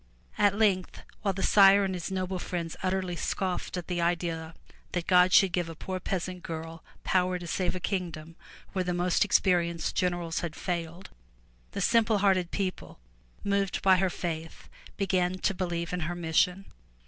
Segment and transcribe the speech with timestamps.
[0.39, 4.55] At length while the Sire and his noble friends utterly scoffed at the idea
[4.93, 8.35] that God should give a poor peasant girl power to save a kingdom
[8.73, 11.11] where the most experienced generals had failed,
[11.73, 12.99] the simple hearted people,
[13.43, 16.65] moved by her faith, began to believe in her mission.